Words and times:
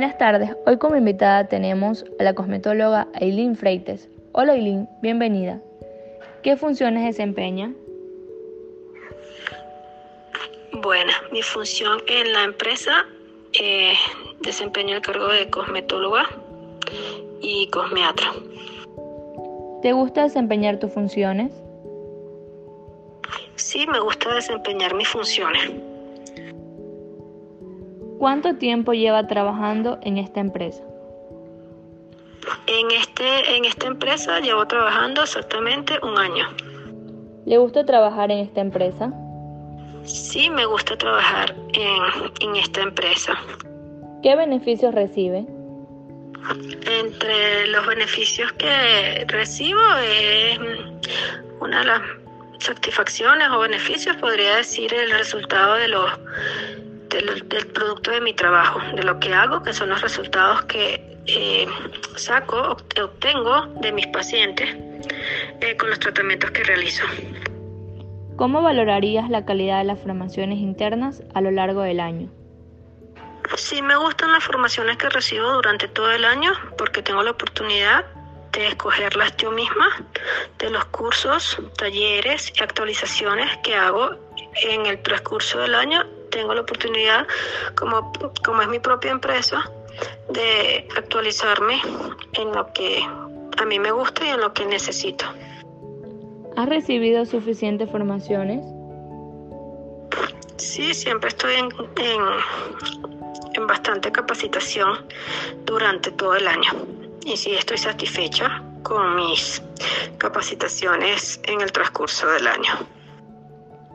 Buenas 0.00 0.16
tardes, 0.16 0.56
hoy 0.64 0.78
como 0.78 0.96
invitada 0.96 1.46
tenemos 1.46 2.06
a 2.18 2.22
la 2.22 2.32
cosmetóloga 2.32 3.06
Aileen 3.12 3.54
Freites. 3.54 4.08
Hola 4.32 4.54
Aileen, 4.54 4.88
bienvenida. 5.02 5.60
¿Qué 6.42 6.56
funciones 6.56 7.04
desempeña? 7.04 7.74
Bueno, 10.72 11.12
mi 11.32 11.42
función 11.42 12.00
en 12.06 12.32
la 12.32 12.44
empresa 12.44 13.04
eh, 13.52 13.92
desempeño 14.40 14.96
el 14.96 15.02
cargo 15.02 15.28
de 15.28 15.50
cosmetóloga 15.50 16.30
y 17.42 17.68
cosmeatra. 17.68 18.32
¿Te 19.82 19.92
gusta 19.92 20.22
desempeñar 20.22 20.78
tus 20.78 20.94
funciones? 20.94 21.52
Sí, 23.56 23.86
me 23.86 24.00
gusta 24.00 24.32
desempeñar 24.34 24.94
mis 24.94 25.08
funciones. 25.08 25.89
¿Cuánto 28.20 28.54
tiempo 28.56 28.92
lleva 28.92 29.26
trabajando 29.26 29.98
en 30.02 30.18
esta 30.18 30.40
empresa? 30.40 30.82
En, 32.66 32.90
este, 32.90 33.56
en 33.56 33.64
esta 33.64 33.86
empresa 33.86 34.40
llevo 34.40 34.66
trabajando 34.66 35.22
exactamente 35.22 35.94
un 36.02 36.18
año. 36.18 36.46
¿Le 37.46 37.56
gusta 37.56 37.82
trabajar 37.86 38.30
en 38.30 38.40
esta 38.40 38.60
empresa? 38.60 39.10
Sí, 40.04 40.50
me 40.50 40.66
gusta 40.66 40.98
trabajar 40.98 41.56
en, 41.72 42.46
en 42.46 42.56
esta 42.56 42.82
empresa. 42.82 43.32
¿Qué 44.22 44.36
beneficios 44.36 44.94
recibe? 44.94 45.46
Entre 47.00 47.68
los 47.68 47.86
beneficios 47.86 48.52
que 48.52 49.24
recibo 49.28 49.80
es 50.04 50.58
una 51.58 51.78
de 51.78 51.84
las 51.86 52.02
satisfacciones 52.58 53.48
o 53.48 53.60
beneficios, 53.60 54.14
podría 54.16 54.56
decir, 54.56 54.92
el 54.92 55.10
resultado 55.10 55.76
de 55.76 55.88
los 55.88 56.10
del, 57.10 57.66
producto 57.72 58.10
de 58.10 58.20
mi 58.20 58.32
trabajo, 58.32 58.80
de 58.94 59.02
lo 59.02 59.18
que 59.18 59.34
hago, 59.34 59.62
que 59.62 59.72
son 59.72 59.88
los 59.88 60.00
resultados 60.00 60.62
que 60.62 61.18
eh, 61.26 61.66
saco, 62.16 62.76
obtengo 63.02 63.66
de 63.80 63.92
mis 63.92 64.06
pacientes 64.08 64.68
eh, 65.60 65.76
con 65.76 65.90
los 65.90 65.98
tratamientos 65.98 66.50
que 66.52 66.64
realizo. 66.64 67.04
¿Cómo 68.36 68.62
valorarías 68.62 69.28
la 69.28 69.44
calidad 69.44 69.78
de 69.78 69.84
las 69.84 70.00
formaciones 70.00 70.58
internas 70.58 71.22
a 71.34 71.40
lo 71.40 71.50
largo 71.50 71.82
del 71.82 72.00
año? 72.00 72.30
Sí, 73.56 73.82
me 73.82 73.96
gustan 73.96 74.32
las 74.32 74.44
formaciones 74.44 74.96
que 74.96 75.08
recibo 75.10 75.52
durante 75.52 75.88
todo 75.88 76.10
el 76.12 76.24
año 76.24 76.52
porque 76.78 77.02
tengo 77.02 77.22
la 77.22 77.32
oportunidad 77.32 78.06
de 78.52 78.68
escogerlas 78.68 79.36
yo 79.36 79.50
misma, 79.50 80.04
de 80.58 80.70
los 80.70 80.84
cursos, 80.86 81.58
talleres 81.76 82.52
y 82.56 82.62
actualizaciones 82.62 83.48
que 83.58 83.74
hago 83.74 84.16
en 84.62 84.86
el 84.86 85.02
transcurso 85.02 85.58
del 85.60 85.74
año 85.74 86.04
tengo 86.30 86.54
la 86.54 86.62
oportunidad, 86.62 87.26
como, 87.76 88.12
como 88.44 88.62
es 88.62 88.68
mi 88.68 88.78
propia 88.78 89.10
empresa, 89.10 89.70
de 90.30 90.88
actualizarme 90.96 91.80
en 92.34 92.52
lo 92.52 92.72
que 92.72 93.02
a 93.58 93.64
mí 93.64 93.78
me 93.78 93.90
gusta 93.92 94.24
y 94.24 94.28
en 94.30 94.40
lo 94.40 94.52
que 94.52 94.64
necesito. 94.64 95.26
¿Has 96.56 96.68
recibido 96.68 97.24
suficientes 97.26 97.90
formaciones? 97.90 98.64
Sí, 100.56 100.92
siempre 100.94 101.28
estoy 101.28 101.54
en, 101.54 101.68
en, 101.96 102.20
en, 103.54 103.66
bastante 103.66 104.12
capacitación 104.12 105.06
durante 105.64 106.10
todo 106.12 106.34
el 106.36 106.46
año. 106.46 106.70
Y 107.24 107.36
sí, 107.36 107.52
estoy 107.52 107.78
satisfecha 107.78 108.62
con 108.82 109.16
mis 109.16 109.62
capacitaciones 110.18 111.40
en 111.44 111.60
el 111.60 111.72
transcurso 111.72 112.28
del 112.28 112.46
año. 112.46 112.72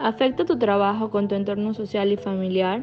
¿Afecta 0.00 0.46
tu 0.46 0.58
trabajo 0.58 1.10
con 1.10 1.28
tu 1.28 1.34
entorno 1.34 1.74
social 1.74 2.10
y 2.10 2.16
familiar? 2.16 2.82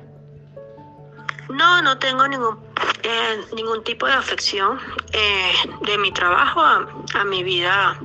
No, 1.50 1.82
no 1.82 1.98
tengo 1.98 2.28
ningún, 2.28 2.60
eh, 3.02 3.42
ningún 3.56 3.84
tipo 3.84 4.06
de 4.06 4.14
afección 4.14 4.78
eh, 5.14 5.52
de 5.88 5.98
mi 5.98 6.12
trabajo 6.12 6.62
a, 6.62 6.88
a, 7.16 7.24
mi 7.24 7.42
vida, 7.42 8.00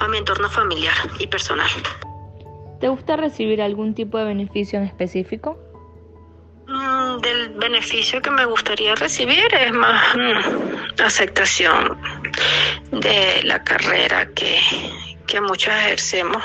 a 0.00 0.08
mi 0.08 0.18
entorno 0.18 0.50
familiar 0.50 0.96
y 1.20 1.28
personal. 1.28 1.70
¿Te 2.80 2.88
gusta 2.88 3.16
recibir 3.16 3.62
algún 3.62 3.94
tipo 3.94 4.18
de 4.18 4.24
beneficio 4.24 4.80
en 4.80 4.86
específico? 4.86 5.56
Mm, 6.66 7.18
del 7.20 7.50
beneficio 7.50 8.20
que 8.20 8.30
me 8.30 8.44
gustaría 8.44 8.96
recibir 8.96 9.54
es 9.54 9.72
más 9.72 10.16
mm, 10.16 11.00
aceptación 11.00 11.96
de 12.90 13.40
la 13.44 13.62
carrera 13.62 14.26
que, 14.34 14.58
que 15.28 15.40
muchos 15.40 15.72
ejercemos 15.74 16.42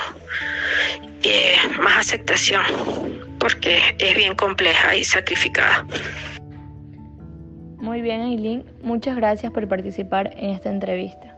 más 1.80 1.98
aceptación, 1.98 2.62
porque 3.38 3.78
es 3.98 4.16
bien 4.16 4.34
compleja 4.34 4.96
y 4.96 5.04
sacrificada. 5.04 5.86
Muy 7.78 8.00
bien, 8.00 8.22
Aileen. 8.22 8.64
Muchas 8.82 9.16
gracias 9.16 9.52
por 9.52 9.68
participar 9.68 10.32
en 10.36 10.50
esta 10.50 10.70
entrevista. 10.70 11.33